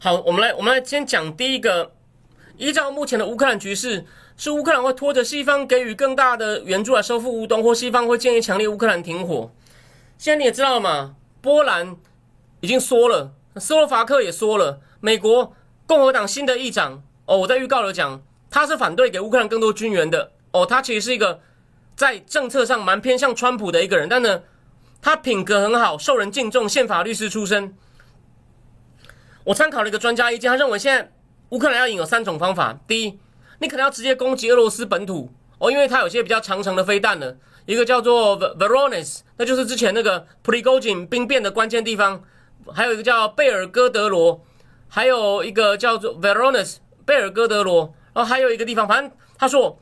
[0.00, 1.92] 好，我们来，我们来先讲第一个。
[2.56, 4.04] 依照目前的乌克兰局势，
[4.36, 9.50] 是乌克兰会拖着西方给予更大的援助来收复乌东，或西方会建议强烈乌克兰停火。
[10.16, 11.16] 现在你也知道了嘛？
[11.40, 11.96] 波兰
[12.60, 15.52] 已经说了，斯洛伐克也说了，美国
[15.86, 20.64] 共和党新的议长哦，我在预告了讲，他是反对给乌克兰更多军援的哦。
[20.64, 21.40] 他其实是一个
[21.96, 24.42] 在政策上蛮偏向川普的一个人，但呢，
[25.02, 27.76] 他品格很好，受人敬重，宪法律师出身。
[29.48, 31.10] 我参考了一个专家意见，他认为现在。
[31.50, 32.78] 乌克兰要赢有三种方法。
[32.86, 33.18] 第一，
[33.60, 37.34] 你可能要直接攻击俄罗斯本土哦，因为它有些比较长程的飞弹呢。
[37.64, 42.22] 一个叫做 Verones，那就是之前那个 Prigozhin 兵变的关键地方。
[42.70, 44.44] 还有一个叫贝尔哥德罗，
[44.88, 47.94] 还有一个叫做 Verones，贝尔哥德罗。
[48.12, 49.80] 然后还有一个地方，反正他说，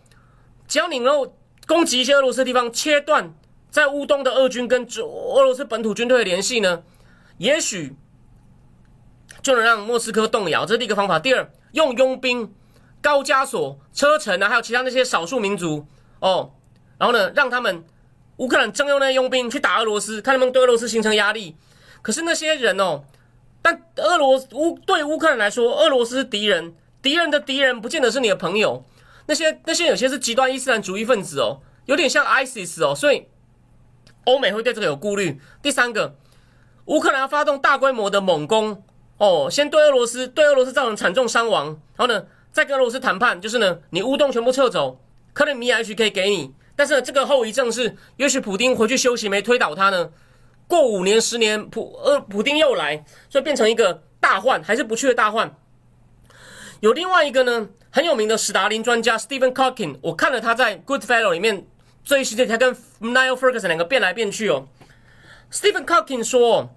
[0.69, 1.37] 只要你能够
[1.67, 3.35] 攻击一些俄罗斯地方，切断
[3.73, 6.85] 在乌东的俄军跟俄罗斯本土军队的联系呢，
[7.39, 7.97] 也许。
[9.47, 11.21] 就能让莫斯科动摇，这是第一个方法。
[11.21, 12.53] 第二，用佣兵、
[13.01, 15.87] 高加索、车臣啊，还有其他那些少数民族
[16.19, 16.51] 哦，
[16.99, 17.85] 然后呢，让他们
[18.39, 21.55] 乌克兰征用那些佣兵去打俄罗斯，看能不能对俄罗斯形成压力。
[22.03, 23.05] 可是那些人哦，
[23.63, 28.85] 但俄罗乌对乌克兰来说，俄罗斯敌人，敌人的敌人不见得是你的朋友。
[29.27, 33.29] 那些那些有些是极端伊斯兰主义分子哦，有点像 ISIS 哦，所以
[34.25, 35.41] 欧美会对这个有顾虑。
[35.63, 36.17] 第三个，
[36.87, 38.83] 乌克兰要发动大规模的猛攻。
[39.19, 45.01] 哦，先对俄罗斯，对俄罗斯造成惨重伤亡，然后呢，再跟俄罗斯谈判，就是呢，你乌东全部撤走，
[45.33, 50.11] 克里米亚也许可以给你，但是呢，这个后遗症是，也许普丁回去休息没推倒他呢，
[50.69, 55.57] 过五年十年，普呃普丁又来，所以变成一个大患，还是不去的大患。
[56.81, 61.67] 有另外一个呢，很有名的史达林专家 Stephen Cockin，我看了他在 Goodfellow 里面
[62.05, 64.69] 这一系列，他跟 Niall Ferguson 两个变来变去哦。
[65.51, 66.69] Stephen Cockin 说。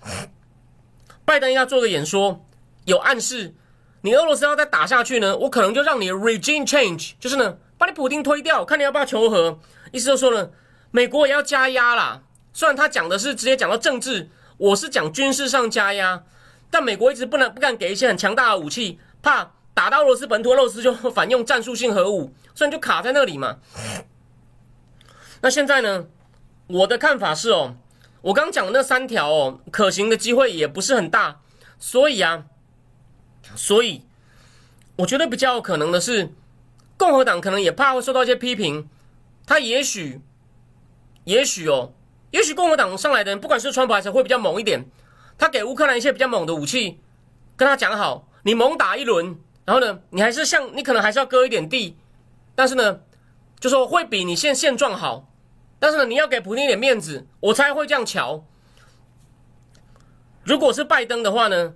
[1.30, 2.44] 拜登要做个演说，
[2.86, 3.54] 有暗示，
[4.02, 9.60] 你俄罗斯要再打下去呢，我可能就让你 regime change，就是呢，把你普京推掉，看你要不要求和。
[9.92, 10.50] 意思就说呢，
[10.90, 12.24] 美国也要加压啦。
[12.52, 16.24] 虽然他讲的是直接讲到政治，我是讲军事上加压，
[16.72, 23.60] 但美国一直不能不敢给一些很强大的武器，怕打到俄罗斯本土，俄罗斯就反用战术性核武，所以就卡在那里嘛。
[25.42, 26.08] 那现在呢，
[26.66, 27.76] 我的看法是哦。
[28.22, 31.40] 我刚讲的那三条哦，可行的机会也不是很大，
[31.78, 32.46] 所以啊，
[33.56, 34.04] 所以
[34.98, 36.34] 我觉得比较有可能的是，
[36.98, 38.90] 共和党可能也怕会受到一些批评，
[39.46, 40.20] 他也许，
[41.24, 41.94] 也许哦，
[42.32, 44.86] 也许共和党上来的人，不管是川普还是会比较猛一点，
[45.38, 47.00] 他给乌克兰一些比较猛的武器，
[47.56, 51.96] 跟他讲好，你猛打一轮，然后呢，你还是像你可能还是要割一点地，
[52.54, 53.00] 但是呢，
[53.62, 55.29] 就说会比你现现状好。
[55.80, 58.44] 但是呢，你要给普京一点面子，我才会这样瞧。
[60.44, 61.74] 如果是拜登的话呢，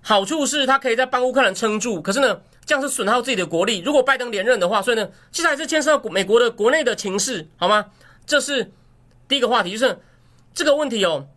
[0.00, 3.80] 好处是他可以在帮乌克兰撑住，可是呢，这样是损耗自己的国力。
[3.80, 7.86] 如果拜登连任的话，所以呢，其实还是牵涉到美国的国内的情势，好吗？
[8.26, 8.72] 这是
[9.26, 9.98] 第一个话题，就是
[10.52, 11.28] 这个问题哦。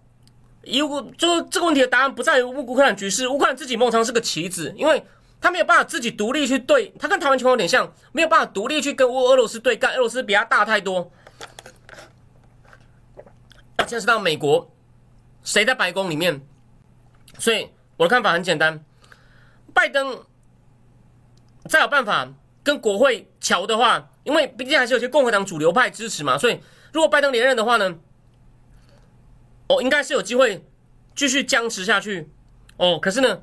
[0.64, 5.04] 一乌就是这个问题的答案不在于乌乌克兰局势，乌克兰自己梦常是个棋子，因为
[5.42, 11.12] 他没有办法自己独立去对，他跟台湾情况有点像，没有办法独立去跟乌俄罗斯对干，俄罗斯比他大太多。
[13.84, 14.72] 牵涉到美国，
[15.44, 16.42] 谁在白宫里面？
[17.40, 18.84] 所以我的看法很简单：
[19.74, 20.24] 拜登
[21.66, 22.28] 再有办法
[22.64, 26.60] 跟国会瞧的话，因为毕竟还是有些共和党主流派支持嘛，所以
[26.92, 27.96] 如果拜登连任的话呢，
[29.68, 30.66] 哦，应该是有机会
[31.16, 32.30] 继续僵持下去。
[32.78, 33.42] 哦，可是呢，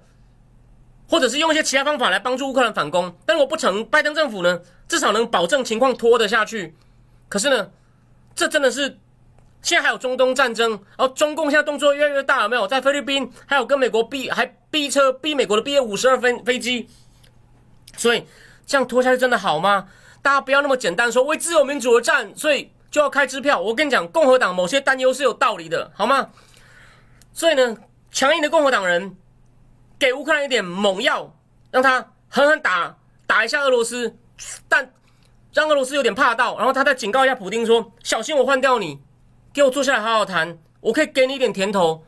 [1.08, 3.16] 或者是用一些其他方法来帮助乌克兰反攻。
[3.24, 6.74] 但如果不成，拜登政府呢，至少能保证情况拖得下去。
[7.28, 7.70] 可是呢，
[8.34, 8.98] 这真的是。
[9.60, 12.66] 现在还有中东战争，然后中共现在动作越来越大，有没有？
[12.66, 16.88] 在菲律宾还有跟美国逼，还逼车逼美国的 B 五十二飞飞机，
[17.96, 18.24] 所以
[18.66, 19.88] 这样拖下去真的好吗？
[20.22, 23.60] 大家不要那么简单说为自由民主而战，所以就要开支票。
[23.60, 26.30] 我跟你讲，共和党某些担忧是有道理的，好吗？
[27.32, 27.76] 所以呢，
[28.10, 29.16] 强硬的共和党人
[29.98, 31.34] 给乌克兰一点猛药，
[31.70, 32.96] 让他狠狠打
[33.26, 34.16] 打一下俄罗斯，
[34.68, 34.92] 但
[35.52, 39.00] 让俄罗斯有点怕到，然后他再警告一下普京说：小心我换掉你。
[39.58, 42.04] 给我坐下来好好谈，我可以给你一点甜头。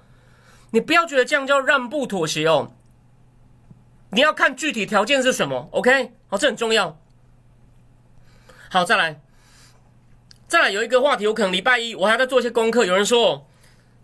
[0.70, 2.70] 你不要觉得这样叫让步妥协哦。
[4.12, 6.12] 你要看具体条件是什么，OK？
[6.28, 6.96] 好，这很重要。
[8.70, 9.20] 好，再来，
[10.46, 12.84] 再来有一个话题，我可能礼拜一我还在做一些功课。
[12.84, 13.48] 有人说，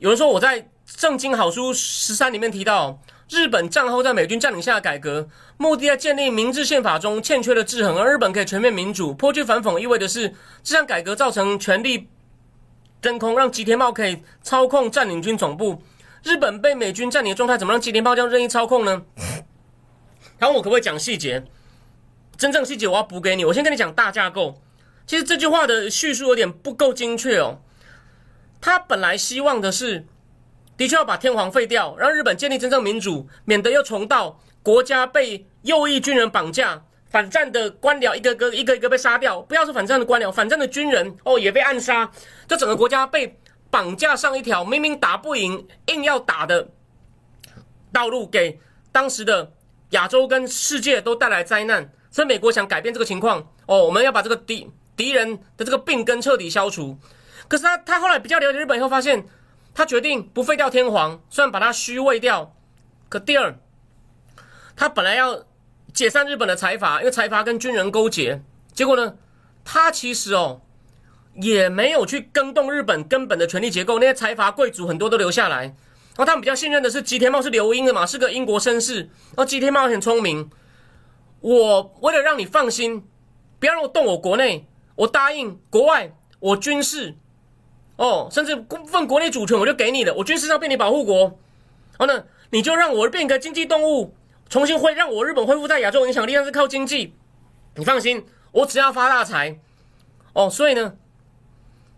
[0.00, 3.00] 有人说我在《正经好书十三》里面提到，
[3.30, 9.14] 日本战后在美军占领下的改革，目的在建立明治宪法中欠缺的制衡，而日本可以全面民主。
[9.14, 10.34] 颇具反讽意味的是，
[10.64, 12.08] 这项改革造成权力
[13.06, 15.80] 真空，让吉田茂可以操控占领军总部。
[16.24, 19.04] 日本被美军占领的状态，怎么让吉田茂这样任意操控呢？
[20.40, 21.44] 然后我可不可以讲细节？
[22.36, 23.44] 真正细节我要补给你。
[23.44, 24.60] 我先跟你讲大架构。
[25.06, 27.60] 其实这句话的叙述有点不够精确哦。
[28.60, 30.04] 他本来希望的是，
[30.76, 36.82] 的确要把天皇废掉，让日本建立真正民主，免得又重蹈国家被右翼军人绑架、
[37.16, 39.40] 反战的官僚一个个一个一个被杀掉。
[39.40, 42.10] 不要说反战的官僚，反战的军人哦也被暗杀。
[42.46, 43.40] 这整个国家被
[43.70, 46.68] 绑架上一条明明打不赢、硬要打的
[47.90, 48.60] 道路，给
[48.92, 49.50] 当时的。
[49.90, 56.98] 亚洲跟世界都带来灾难，所以美国想改变这个情况哦，我们要把这个敌敌人的这个病根彻底消除。
[57.46, 59.24] 可是他他后来比较了解日本以后，发现
[59.72, 62.52] 他决定不废掉天皇，虽然把它虚位掉。
[63.08, 63.56] 可第二，
[64.74, 65.44] 他本来要
[65.96, 68.42] 解散日本的财阀，因为财阀跟军人勾结，
[68.74, 69.16] 结果呢，
[69.64, 70.60] 他其实哦
[71.36, 75.62] 也没有去更动日本根本的权力结构，那些财阀贵族很多都留下来。
[75.62, 79.00] 然后他们比较信任的是吉田茂是留英的嘛，是个英国绅士。
[79.00, 80.50] 然后吉田茂很聪明，
[81.40, 83.02] 我为了让你放心，
[83.58, 84.66] 不要让我动我国内，
[84.96, 87.14] 我答应国外我军事，
[87.96, 91.38] 哦，甚至部分国内主权我就给你了，我军事上被你保护国。
[91.98, 94.14] 然后呢，你就让我变个经济动物，
[94.48, 97.14] 重新恢让我日本恢复在亚洲影响力，但是靠经济。
[97.74, 99.58] 你放心，我只要发大财。
[100.32, 100.94] 哦，所以呢，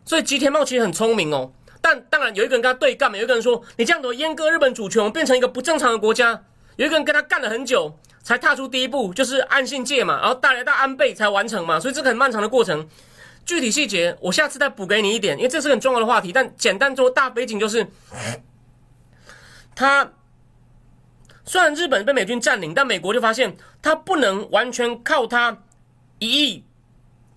[0.04, 1.52] 所以吉田茂其实很聪明哦。
[1.80, 3.16] 但当然有一个人跟他对干嘛？
[3.16, 6.44] 有一个人说：“你这样子阉割日本主权，变成一个不正常的国家。”
[6.76, 12.88] 有一个人跟他干了很久，才踏出第一步，就是安信界嘛，然后带来到安倍才完成嘛，所以这个很漫长的过程。
[13.44, 16.32] 具体细节我下次再补给你一点，因为这是很重要的话题。
[16.32, 17.86] 但简单说，大背景就是，
[19.74, 20.12] 他
[21.48, 25.64] 虽然日本被美军占领，但美国就发现他不能完全靠他
[26.20, 26.64] 一亿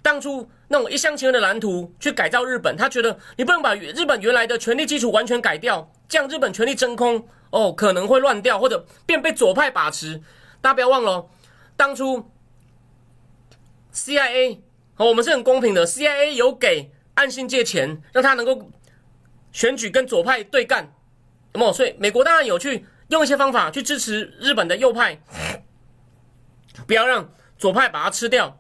[0.04, 0.48] 当初。
[0.68, 10.22] 那种一厢情愿的蓝图去改造日本，他觉得你不能把日本原来的权力基础完全改掉，这样日本权力真空哦，可能会乱掉，或者变被左派把持。
[10.62, 11.28] 大家不要忘了，
[11.75, 12.31] 当初
[13.94, 14.60] CIA
[14.94, 18.72] 和我们是很公平的，CIA 有给岸信借钱，让他能够
[19.52, 20.94] 选举跟左派对干，
[21.54, 21.74] 有没有？
[21.74, 25.22] 所以美国当然有去用一些方法去支持日本的右派，
[26.88, 28.58] 不要让左派把它吃掉。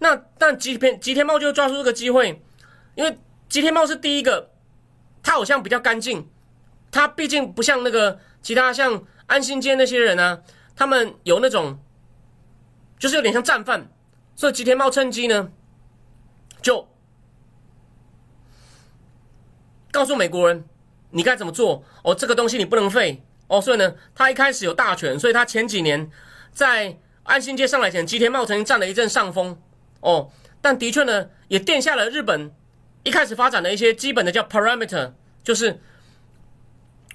[0.00, 2.42] 那但吉田吉田茂就抓住这个机会，
[2.96, 3.16] 因为
[3.48, 4.50] 吉田茂是第一个，
[5.22, 6.28] 他好像比较干净，
[6.90, 10.42] 他毕竟不像那个其他像安心街那些人啊，
[10.74, 11.78] 他们有那种，
[12.98, 13.88] 就是有点像战犯，
[14.34, 15.52] 所以吉田茂趁机呢，
[16.60, 16.88] 就
[19.92, 20.64] 告诉美国人
[21.10, 21.84] 你该怎么做？
[22.02, 23.22] 哦，这个东西你不能废。
[23.48, 26.10] 哦，所以呢，他一开始有大权，所以他前几年
[26.52, 29.60] 在安心街上来前，吉田茂曾经占了一阵上风。
[30.00, 32.52] 哦，但的确呢，也奠下了日本
[33.02, 35.12] 一开始发展的一些基本的叫 parameter，
[35.42, 35.80] 就是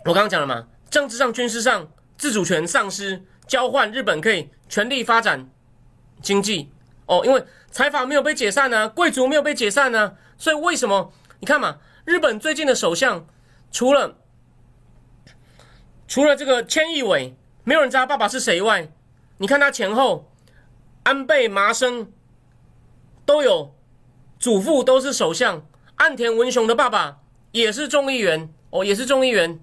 [0.06, 5.50] 我刚刚讲了嘛，政治上、军事上自主权丧失，交换日本可以全力发展
[6.22, 6.72] 经济。
[7.06, 13.28] 哦，因为财阀没有被解散呢，贵族没有被解散呢，所以为什么你看嘛，日本最近的首相
[13.72, 14.18] 除了
[16.12, 18.92] 除了这个千亿伟，没有人知道爸爸是谁外，
[19.38, 20.30] 你看他前后
[21.04, 22.12] 安倍麻生。
[23.24, 23.74] 都有
[24.38, 25.66] 祖父都是首相，
[25.96, 27.20] 岸田文雄的爸爸
[27.54, 29.58] 也是众议员哦，也是众议员。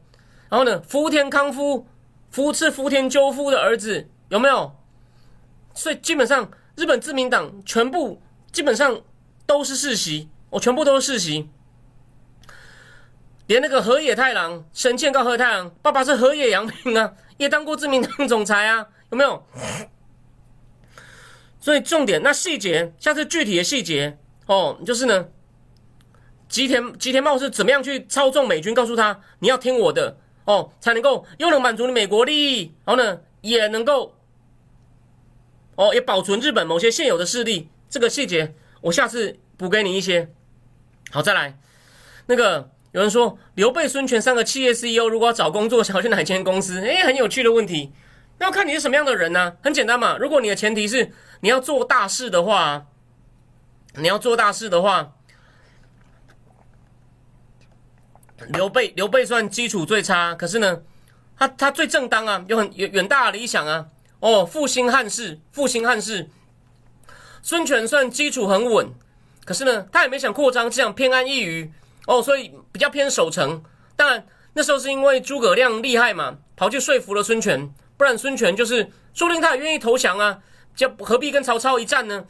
[0.48, 1.86] 然后呢，福田康夫
[2.30, 4.74] 夫是福田赳夫的儿子，有没有？
[5.74, 8.98] 所以基本上日本自民党全部基本上
[9.44, 11.50] 都是世袭，哦，全部都是世袭。
[13.48, 19.42] 连那个河野太郎，神剑高河太郎爸爸是河野洋平啊，也当过自民党总裁啊，有没有？
[21.58, 25.28] 所以重点，那细节，像是具体的细节哦，就是呢，
[26.46, 34.14] 吉田吉田茂是怎么样去操纵美军，告诉他你要听我的哦，才能够又能满足你美国利益，然后呢，也能够
[35.76, 37.70] 哦，也保存日本某些现有的势力。
[37.88, 40.30] 这个细节我下次补给你一些。
[41.10, 41.58] 好，再来，
[42.26, 46.80] 那个有人说刘备、孙权三个企业 CEO 如果要找工作，想要去哪间公司？
[46.80, 47.92] 诶，很有趣的问题。
[48.38, 49.56] 那要看你是什么样的人呢？
[49.62, 52.86] 很简单嘛，如果你的前提是你要做大事的话，
[53.94, 55.12] 你要做大事的话，
[58.48, 60.82] 刘备刘备算基础最差，可是呢，
[61.36, 63.88] 他他最正当啊，有很远远大的理想啊。
[64.20, 66.28] 哦，复兴汉室，复兴汉室。
[67.42, 68.88] 孙权算基础很稳，
[69.44, 71.72] 可是呢，他也没想扩张，只想偏安一隅
[72.08, 73.62] 哦，所以比较偏守城。
[73.94, 80.38] 当然那时候是因为诸葛亮厉害嘛，跑去说服了孙权，不然孙权就是说不定他也愿意投降啊，
[80.74, 82.24] 就何必跟曹操一战呢？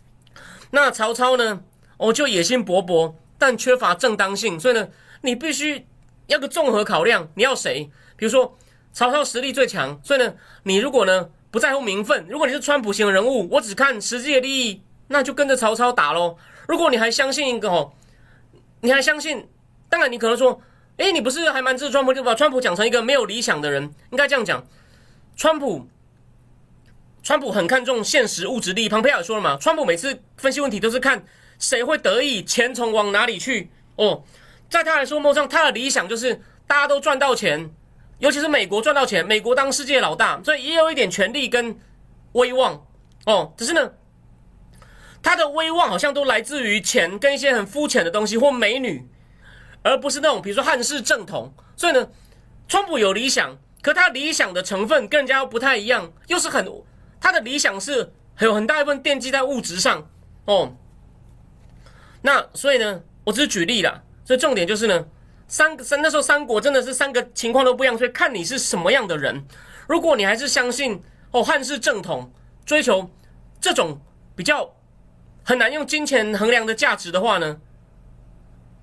[0.72, 1.60] 那曹操呢，
[1.98, 4.88] 哦，就野心勃勃，但缺乏正当性，所以呢，
[5.20, 5.86] 你必须
[6.28, 7.90] 要个综合考量，你要谁？
[8.16, 8.56] 比如说
[8.94, 11.28] 曹操实力最强，所以呢，你如果呢？
[11.52, 16.34] 不在乎名分，如果你是川普型的人物，我只看实际的利益，那就跟着曹操打喽。
[16.66, 17.92] 如果你还相信一个哦，
[18.82, 19.48] 你还相信，
[19.88, 20.60] 当然你可能说，
[20.96, 24.66] 哎，你不是还蛮支持川普，就把川普讲成一个没有理想的人，应该这样讲。
[25.36, 25.86] 川普，
[27.22, 28.88] 川普很看重现实物质利益。
[28.88, 31.24] 庞培尔说了嘛，川普每次分析问题都是看
[31.60, 33.70] 谁会得意，钱从往哪里去。
[33.94, 34.24] 哦，
[34.68, 36.34] 在他来说，梦上他的理想就是
[36.66, 37.70] 大家都赚到钱。
[38.18, 41.76] 尤其是美国赚到钱，美国当世界老大，所以也有一点权力跟
[42.32, 42.84] 威望
[43.26, 43.52] 哦。
[43.56, 43.92] 只是呢，
[45.22, 49.08] 他的威望好像都来自于钱跟一些很肤浅的东西或美女，
[49.82, 51.54] 而不是那种比如说汉室正统。
[51.76, 52.08] 所以呢，
[52.66, 56.66] 川普有理想，可他理想的成分跟人家不太一样，又是很
[57.20, 60.08] 他的理想是很有很大一部分奠基在物质上
[60.46, 60.74] 哦。
[62.22, 65.06] 那所以呢，我只是举例了，所以重点就是呢。
[65.48, 69.44] 三三那时候三国真的是三个情况都不一样，所以看你是什么样的人。
[69.86, 70.98] 如果你还是相信
[71.30, 72.32] 哦汉室正统，
[72.64, 73.10] 追求
[73.60, 74.00] 这种
[74.34, 74.74] 比较
[75.44, 77.60] 很难用金钱衡量的价值的话呢，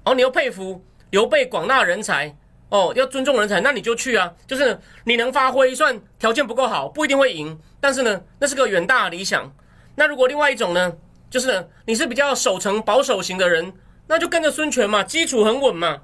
[0.05, 2.35] 哦你又佩服刘备广纳人才
[2.69, 4.33] 哦要尊重人才，那你就去啊。
[4.45, 9.51] 就是你能发挥，算条件不够好，不一定会赢，但是呢那是个远大理想。
[9.95, 10.93] 那如果另外一种呢，
[11.29, 13.73] 就是呢你是比较守成保守型的人，
[14.07, 16.01] 那就跟着孙权嘛，基础很稳嘛。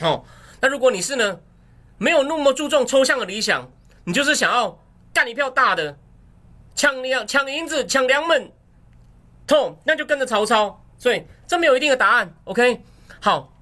[0.00, 0.24] 好，
[0.60, 1.40] 那如果你是呢，
[1.98, 3.70] 没有那么注重抽象的理想，
[4.04, 4.80] 你就是想要
[5.12, 5.96] 干一票大的，
[6.74, 8.50] 抢粮、抢银子、抢粮秣，
[9.46, 10.84] 痛，那就跟着曹操。
[10.96, 12.34] 所以这没有一定的答案。
[12.44, 12.82] OK，
[13.20, 13.52] 好，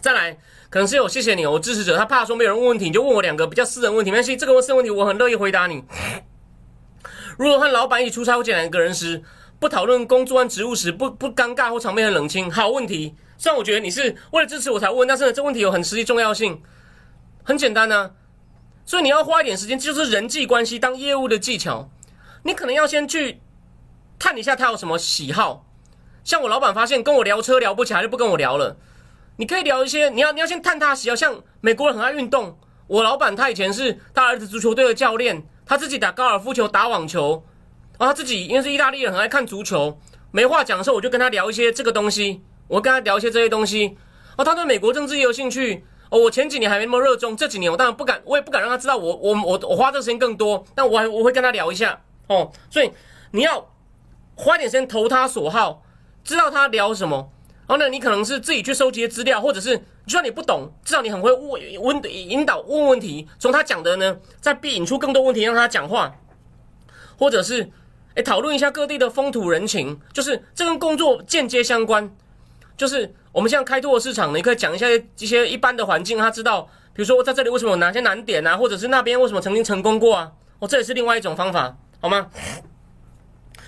[0.00, 0.38] 再来，
[0.70, 4.10] 可能是有谢谢你，我支持者他怕说没有人问问题，你就问我两个比较私人问题。
[4.10, 5.84] 没关系，这个私人问题我很乐意回答你。
[7.36, 9.22] 如果和老板一起出差或见两个人时，
[9.58, 12.50] 不讨论工作和职务时，不不尴尬或场面很冷清。
[12.50, 13.14] 好问题。
[13.36, 16.60] 虽然我觉得你是为了支持我才问，但是呢，这问题有很实际重要性。
[17.42, 18.10] 很简单呢，
[18.84, 21.90] 所以你要花一点时间，就是人际关系当业务的技巧。
[22.42, 23.40] 你可能要先去
[24.20, 25.66] 看一下他有什么喜好。
[26.22, 28.76] 像我老板发现跟我聊车聊不起来，就不跟我聊了。
[29.36, 31.16] 你可以聊一些，你要你要先探他喜好。
[31.16, 37.42] 像美国人很爱运动，我老板他以前是他儿子足球队的教练，他自己打高尔夫球、打网球，
[37.98, 39.98] 然后他自己因为是意大利人，很爱看足球。
[40.30, 42.44] 没话讲的时候，我就跟他聊一些这个东西。
[42.68, 43.96] 我跟他聊一些这些东西，
[44.36, 52.92] 哦，他对美国政治也有兴趣，哦，我前几年还没那么热衷，这几年我当然不敢，我也不敢让他知道我我我我花这个时间更多，但我还我会跟他聊一下，哦，所以
[53.32, 53.69] 你要
[54.40, 55.82] 花点时间投他所好，
[56.24, 57.30] 知道他聊什么，
[57.66, 66.16] 然后呢，你可能是自己去收集资料，或者是就算你不懂，至少你很会问问引导问问题，从他讲的呢，再引出更多问题让他讲话，
[67.18, 67.70] 或者是
[68.14, 72.10] 哎讨论一下各地的风土人情，就是这跟工作间接相关。
[72.78, 74.86] 就是我们现在开拓市场，你可以讲一下
[75.18, 76.62] 一些一般的环境，他知道，
[76.94, 80.32] 比如说我在这里为什么有哪些难点啊，或者是那边为什么曾经成功过啊？
[80.60, 82.30] 哦，这也是另外一种方法，好吗？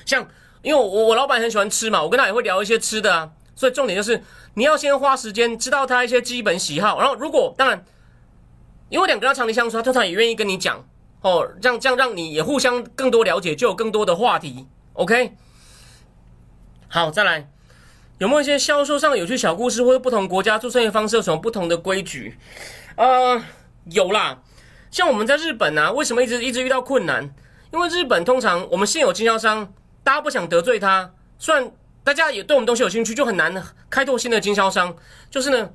[0.06, 0.26] 像
[0.62, 4.22] 因为我我老板很喜欢吃嘛，我跟他也会聊一些吃的啊，所以重点就是
[4.54, 7.84] 你要先花时间知道他一些基本喜好，然后如果当然，
[8.88, 10.84] 因为两个人长期相处，他通常也愿意跟你讲
[11.22, 14.66] 哦，这样这样让你也互相更多了解，就有更多的话题。
[14.94, 15.32] OK，
[16.88, 17.48] 好，再来。
[18.18, 22.38] 有没有一些销售上有趣小故事，或者不同国家做生意方式有什么不同的规矩？
[22.94, 23.42] 呃，
[23.86, 24.38] 有啦，
[24.92, 27.34] 像我们在日本啊，为什么一直一直遇到困难？
[27.72, 29.72] 因为日本通常我们现有经销商，
[30.04, 31.70] 大家不想得罪他，虽然
[32.02, 34.96] 大家也对我们东西有兴趣，就很难开拓新的经销商。
[35.30, 35.70] 就是呢，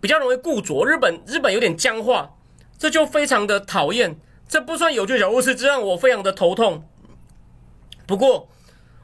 [0.00, 0.84] 比较容易固着。
[0.84, 2.30] 日本日本有点僵化，
[2.78, 4.18] 这就非常的讨厌。
[4.48, 6.88] 这不算有趣小故事，这让我非常的头痛。
[8.06, 8.48] 不过，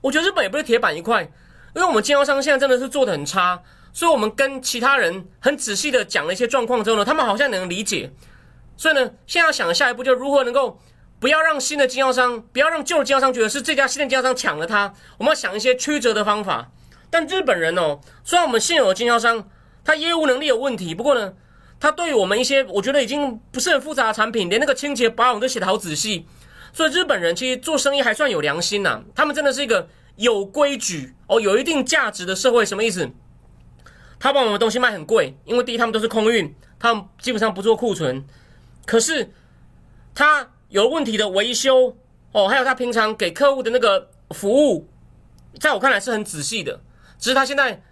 [0.01, 1.31] 我觉得日本也不是铁板一块。
[1.75, 3.63] 因为我们经销商现在真的是做的很差，
[3.93, 8.13] 所以我们跟其他人很仔细的讲了一些状况之后呢，他们好像能理解。
[8.77, 10.79] 所以呢，现在要想下一步就如何能够
[11.23, 14.93] 不要让新的经销商，不要让旧经销商觉得是这家新的经销商抢了他。
[15.19, 16.73] 我们要想一些曲折的方法。
[17.11, 19.49] 但日本人哦，虽然我们现有的经销商
[19.85, 21.35] 他业务能力有问题，不过呢，
[21.79, 26.27] 他对于我们一些我觉得已经不是很复杂的产品，连那个清洁保养都写得好仔细。
[26.73, 29.89] 所以日本人其实做生意还算有良心呐，他们真的是一个。
[30.17, 33.11] 有规矩哦，有一定价值的社会什么意思？
[34.21, 38.23] 他把我们东西卖很贵，因为第一他们都是空运，他们基本上不做库存。
[38.85, 39.33] 可是
[40.15, 41.95] 他有问题的维修
[42.33, 44.89] 哦，还有他平常给客户的那个服务，
[45.61, 46.81] 在我看来是很仔细的。
[47.19, 47.83] 只是他现在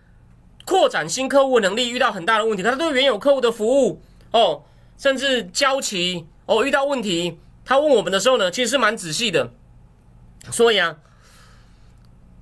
[0.64, 4.00] 扩展新客户的能力遇到很大的问题，他对原有客户的服务
[4.32, 4.64] 哦，
[4.96, 9.52] 甚至交期哦遇到问题，他问我们的时候呢，其实是蛮仔细的。
[10.50, 10.96] 所以啊，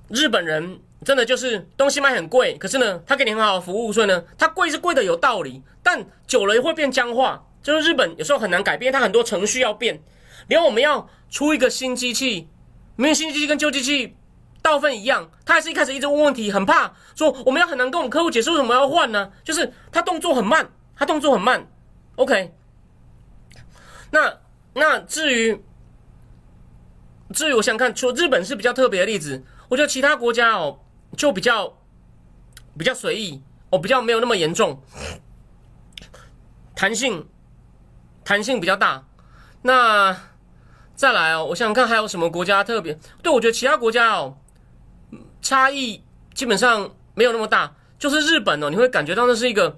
[0.07, 7.45] 日本人真的就是东西卖很贵，可是呢，他给你很好的服务，所以呢，他贵是贵的有道理，但久了会变僵化。
[7.61, 10.01] 就是日本有时候很难改变，它很多程序要变，
[10.49, 12.49] 连我们要出一个新机器，
[12.97, 14.17] 明明新机器跟旧机器
[14.61, 19.31] 大部分一样，他还是一开始一直问问题，很怕说我们要很难跟我们客户解释为什么要换呢？
[19.45, 21.65] 就是他动作很慢，他动作很慢。
[22.17, 22.53] OK，
[24.11, 24.39] 那
[24.73, 25.63] 那至于。
[27.31, 30.79] 至于我想看，除日本是比较特别的例子，我觉得其他国家哦，
[31.15, 31.77] 就比较
[32.75, 34.81] 比较随意，哦，比较没有那么严重，
[36.75, 37.29] 弹性
[38.23, 39.05] 弹性比较大。
[39.61, 40.17] 那
[40.99, 42.99] 再来哦，我想想看还有什么国家特别？
[43.23, 44.35] 对我觉得其他国家哦，
[45.41, 46.03] 差异
[46.33, 47.73] 基本上没有那么大。
[47.97, 49.77] 就是日本哦，你会感觉到那是一个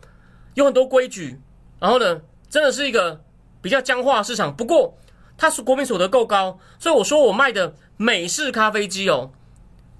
[0.55, 1.39] 有很多规矩，
[1.79, 3.21] 然后呢，真的是一个
[3.61, 4.55] 比较僵化市场。
[4.55, 4.97] 不过。
[5.37, 9.31] 它是国民所得够高，所以我说我卖的美式咖啡机哦，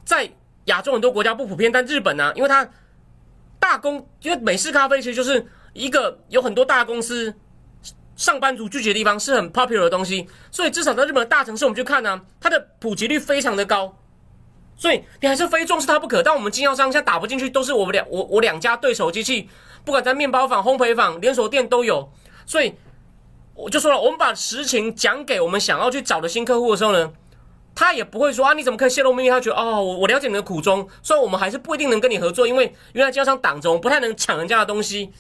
[0.06, 0.30] 在
[0.66, 2.70] 亚洲很多国家不普遍，但日本呢，因为它
[3.58, 7.34] 大公，因为美式咖啡其实就是一个有很多大公司
[8.22, 13.98] 上班族聚集的地方，是很 popular 的东西，所以至少在日本的大城市，我们去看呢，它的普及率非常的高，
[14.78, 16.22] 所以你还是非重视它不可。
[16.22, 19.50] 但我们经销商现在打不进去，都是我们两我我两家对手机器，
[19.84, 22.12] 不管在面包坊、烘焙坊、连锁店都有，
[22.46, 22.76] 所以。
[23.54, 27.12] 我就说了，我们把实情讲给我们想要去找的新客户的时候呢，
[27.76, 29.30] 他也不会说啊，你怎么可以泄露秘密？
[29.30, 35.12] 他觉得哦，我我了解你的苦衷，虽然我们还是不一定能跟你合作，因为原来经销商挡着，我们不太能抢人家的东西。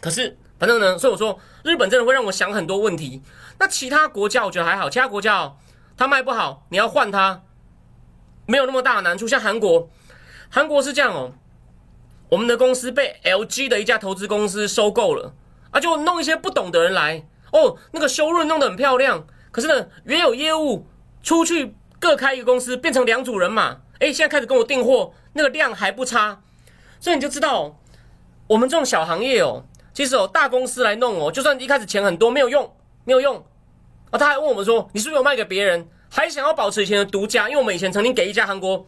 [0.00, 3.22] 可是反正呢，所以我说日本真的会让我想很多问题。
[3.58, 5.56] 那其他国家我觉得还好，其他国家哦，
[5.96, 7.42] 他卖不好，你要换他，
[8.46, 9.26] 没有那么大的难处。
[9.28, 9.88] 像韩国，
[10.48, 11.32] 韩国是这样哦，
[12.30, 15.34] 我们的公司被 LG 的一家投资公司收购了
[15.70, 17.26] 啊，就弄一些不懂的人来。
[17.52, 20.86] 哦，那个修润弄得很漂亮，可是呢，原有业务
[21.22, 23.78] 出去各开一个公司，变成两组人马。
[23.98, 26.42] 哎，现在开始跟我订货，那个量还不差，
[27.00, 27.80] 所以你就知道，
[28.48, 29.64] 我们这种小行业哦，
[29.96, 32.70] 其实哦，大公司来弄哦，就算一开始钱很多，没有用，
[33.06, 33.42] 没有用。
[34.10, 37.48] 啊，他还问我们说，你是不是有卖给别人，还想要保持以前的独家？
[37.48, 38.86] 因为我们以前曾经给一家韩国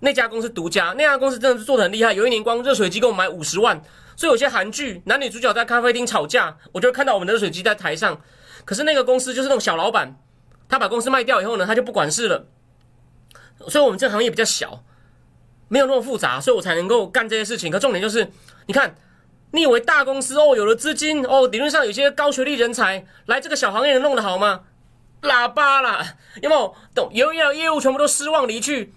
[0.00, 3.78] 那家公司独家，那家公司真的是做的很厉害，有一年光热水机给我买五十万。
[4.16, 8.18] 所以有些韩剧男女主角在咖啡厅吵架，我就看到我们的热水机在台上。
[8.64, 10.18] 可是那个公司就是那种小老板，
[10.70, 12.46] 他把公司卖掉以后呢，他就不管事了。
[13.68, 14.82] 所以我们这行业比较小，
[15.68, 17.70] 没有那么复杂，所以我才能够干这些事情。
[17.70, 18.26] 可重点就是，
[18.64, 18.96] 你看，
[19.56, 24.64] 你以为大公司哦有了资金哦，理论上有些高学历人才来这个小行业能弄得好吗？
[25.22, 27.32] 喇叭啦，有没有？
[27.32, 28.92] 有业务全部都失望离去，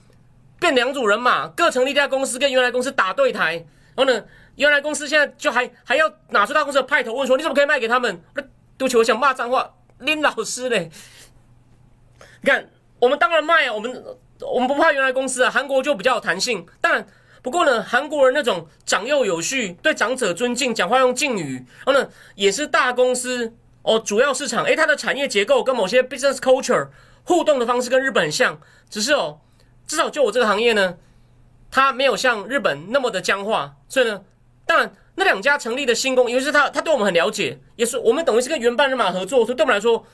[0.59, 3.53] 变两组人马，各成立一家公司，跟原来公司打对台，
[3.95, 4.21] 然后呢？
[4.57, 8.21] 原来公司现在就还还要拿出大公司的派头问说，你怎么可以卖给他们？
[8.33, 8.43] 对
[8.79, 10.91] 不起，我想骂脏话，林老师嘞。
[12.41, 12.69] 你看，
[12.99, 14.03] 我们当然卖啊，我们
[14.41, 15.49] 我们不怕原来公司啊。
[15.49, 17.07] 韩国就比较有弹性，但
[17.41, 26.89] 不过呢，韩国人那种长幼有序，对长者尊敬，讲话用敬语，然后呢，也是大公司哦，主要市场，诶，它的产业结构跟某些 business culture
[27.23, 29.39] 互动的方式跟日本很像，只是哦，
[29.87, 30.97] 至少就我这个行业呢，
[31.71, 34.21] 它没有像日本那么的僵化，所以呢。
[34.65, 40.05] 当然，那两家成立的新公，因为是他，他对我们很了解，也是我们等于是跟原班人马合作，所以对我们来说，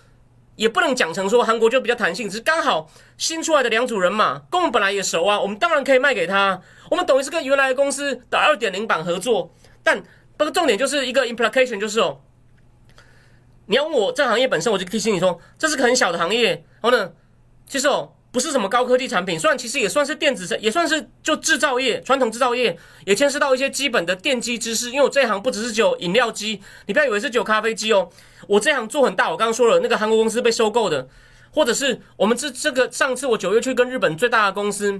[0.56, 6.62] 也不能讲成说韩国就比较弹性，只是刚好新出来的两组人马，跟我们本来也熟啊，我们当然可以卖给他。
[6.89, 10.02] 我们等于是跟原来的公司的二点零版合作，但
[10.38, 12.21] 不过重点就是一个 implication，就是哦，
[13.67, 17.12] 你要问我这行业本身，我就提醒你说，这是个很小的行业，然后呢，
[17.67, 18.12] 其实哦。
[18.32, 24.89] 不是什么高科技产品，虽然其实也算是电子，也算是就制造业，传统制造业也牵涉到一些基本的电机知识。
[24.89, 28.10] 因为我这一行不只是只有饮料机，你不要以为是只有咖啡机哦。
[28.45, 31.08] 我这行做很大，我刚刚说了，那个韩国公司被收购的，
[31.54, 35.00] 或者是我们这这个上次我九月去跟日本最大的公司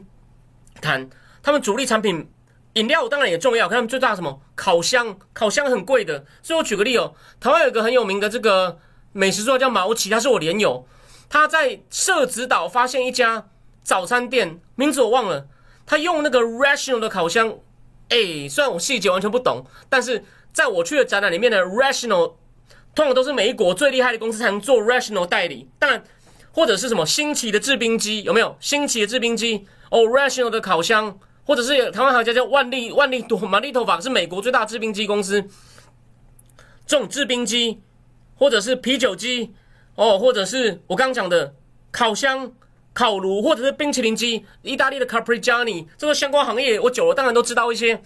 [0.80, 1.10] 谈，
[1.46, 2.28] 他们主力产品
[2.74, 6.26] 饮料当然也重要，可他们最大什么烤箱，烤箱很贵的。
[6.42, 8.80] 所以我举个例哦，台湾有个很有名的这个
[9.12, 10.88] 美食作家叫毛奇，他是我连友。
[11.30, 13.46] 他在社子岛发现一家
[13.84, 15.46] 早餐店，名字我忘了。
[15.86, 17.60] 他用那个 Rational 的烤箱，
[18.10, 22.34] 哎，虽然我细节完全不懂，但是在我去的展览里面的 Rational，
[22.96, 25.70] 通常都是美国最厉害的公司才能做 Rational 代理。
[25.78, 26.04] 当然，
[26.52, 29.68] 或者是什么新奇的制冰机，有没有新奇的制冰机？
[29.92, 35.42] 哦，Rational 的烤箱，或者是台湾还有家叫万利万利多玛丽头发，是美国最大制冰机公司。
[36.86, 37.82] 这种制冰机，
[38.36, 39.54] 或者是啤酒机。
[39.96, 41.56] 哦，或者是我刚刚讲的
[41.90, 42.52] 烤箱、
[42.92, 48.02] 烤炉，或者是冰淇淋机，意大利的 Caprigiani 这个相关行业，我久了当然都知道一些。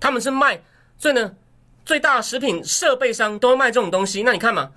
[0.00, 0.60] 他们是卖，
[0.98, 1.36] 所以呢，
[1.84, 4.24] 最大的食品设备商都会卖这种东西。
[4.24, 4.72] 那你看嘛，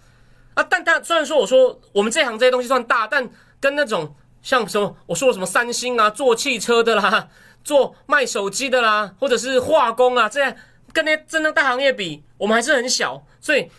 [0.54, 3.28] 啊，但但虽然说我说我们这行这些东西算大，但
[3.60, 7.30] 跟那种像什么我说什么三星啊，做汽车的啦，
[7.64, 10.54] 做卖手机的啦，或者是化工啊，这样
[10.92, 13.26] 跟那真正大行业比，我们还是很小。
[13.42, 13.72] 所以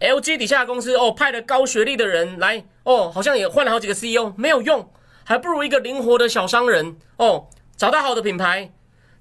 [0.00, 4.90] LG 底下的公司哦，派了高学历的人来哦，好像也换了好几个 CEO，没有用，
[5.22, 8.72] 还不如一个灵活的小商人哦，找到好的品牌。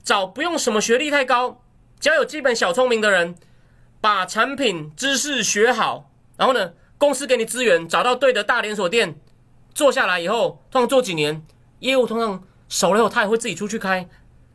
[0.04, 1.62] 找不用什么学历太高，
[1.98, 3.36] 只要有基本小聪明的人，
[4.02, 9.16] 把产品知识学好，然后呢，公司给你资源，找到对的大连锁店，
[9.74, 11.46] 做下来以后，通常做几年，
[11.80, 14.08] 业务通常熟了以后，他也会自己出去开。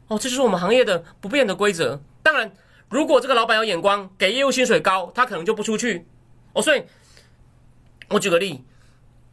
[0.08, 2.00] 哦，这就是我们行业的不变的规则。
[2.22, 2.52] 当然，
[2.88, 6.06] 如果这个老板有眼光，给业务薪水高，他可能就不出去。
[6.52, 6.82] 哦，所以，
[8.08, 8.64] 我举个例，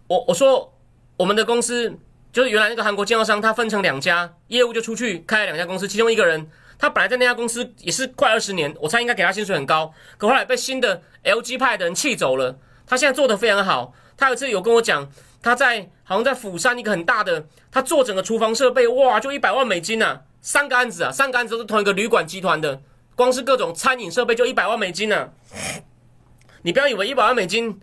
[0.08, 0.74] 我我说
[1.18, 1.98] 我们的公司。
[2.36, 12.60] 就是原来那个韩国经销商，他分成两家业务就出去开了两家公司，其中一个人他本来在那家公司也是快二十年，我猜应该给他薪水很高，可后来被新的 LG 派的人气走了。
[12.86, 15.10] 他现在做的非常好，他有次有跟我讲，
[15.42, 22.82] 他在好像在釜山一个很大的，他做整个厨房设备，哇，就一百万美金呐，三个案子啊，三个案子都是同一个旅馆集团的，
[23.16, 25.30] 光是各种餐饮设备就一百万美金呢。
[26.62, 27.80] 你不要以为一百万美金。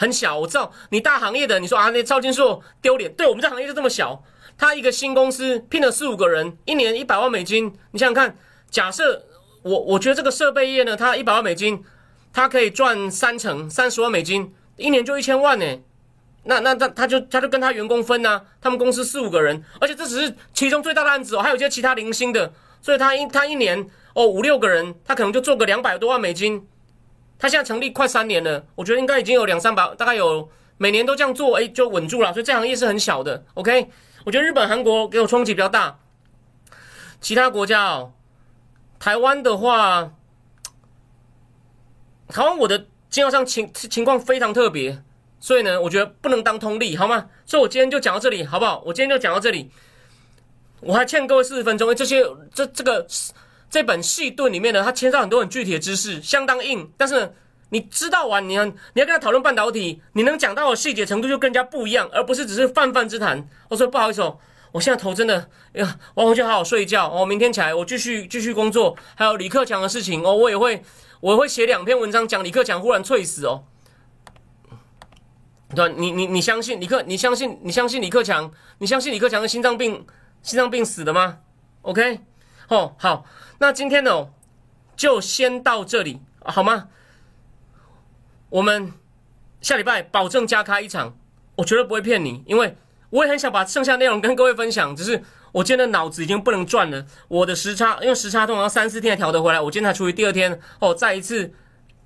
[0.00, 4.22] 很小，我知道你大行业的，你说啊，那赵金硕丢脸，对我们这行业就这么小。
[4.56, 8.36] 他一个新公司聘了四五个人，一年一百万美金，你想想看，
[8.70, 9.24] 假设
[9.62, 11.82] 我我觉得这个设备业呢，他一百万美金，
[12.32, 15.66] 他可以赚三成三十万美金，一年就一千万呢。
[16.44, 26.66] 那那他他就他就跟他员工分呐，他们公司四五个人，而且这只是其中最大的案子哦，还有一些其他零星的，所以他一他一年哦五六个人，他可能就做个两百多万美金。
[27.38, 32.32] 他现在成立快三年了，我觉得应该已经有两三百，大概有每年都这样做，哎，就稳住了。
[32.32, 33.44] 所以这行业是很小的。
[33.54, 33.90] OK，
[34.24, 35.98] 我觉得日本、韩国给我冲击比较大，
[37.20, 38.12] 其他国家哦，
[38.98, 40.12] 台湾的话，
[42.28, 45.02] 台湾我的经销商情情况非常特别，
[45.40, 47.26] 所以呢，我觉得不能当通例，好吗？
[47.46, 48.82] 所以我今天就讲到这里，好不好？
[48.86, 49.70] 我今天就讲到这里，
[50.80, 53.06] 我还欠各位四十分钟，这些这这个。
[53.70, 56.90] 这本细盾里面呢，它牵涉很多很具体的知识，相当硬。
[56.96, 57.34] 但是
[57.68, 63.46] 你知道完，你要你要跟他讨论半导体，你能讲到的细节程度就更加不一样，而不是只是泛泛之谈。
[63.68, 64.38] 我说不好意思哦，
[64.72, 68.96] 我现在头真的呀，我回去好好睡一觉哦，明天起来我继续继续工作。
[69.14, 70.82] 还有李克强的事情哦，我也会
[71.20, 73.64] 我会写两篇文章讲李克强忽然猝死哦。
[75.74, 77.02] 对，你你你相信李克？
[77.02, 78.50] 你相信你相信李克强？
[78.78, 80.06] 你相信李克强的心脏病
[80.42, 81.40] 心脏病死的吗
[81.82, 82.20] ？OK，
[82.68, 83.26] 哦好。
[83.58, 84.28] 那今天呢，
[84.96, 86.88] 就先到这里好吗？
[88.48, 88.94] 我们
[89.60, 91.18] 下礼拜保证加开一场，
[91.56, 92.76] 我绝对不会骗你，因为
[93.10, 97.04] 我也很想把剩下内容跟各位分享，只是我今天的脑子已经不能转了。
[97.28, 100.94] 我的时差，因为时差通常三四天才调得回来，我今天才处于第二天哦。
[100.94, 101.52] 再一次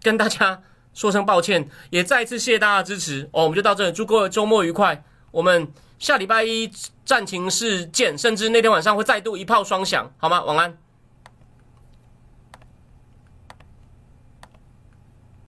[0.03, 0.61] 跟大家
[0.95, 3.45] 说声抱歉，也再一次谢谢大家的支持哦。
[3.45, 5.05] 我们就到这里，祝各位周末愉快。
[5.31, 6.71] 我们下礼拜一
[7.05, 10.43] 战情事见，甚至那天晚上会再度一炮双响，好吗？
[10.45, 10.82] 晚安。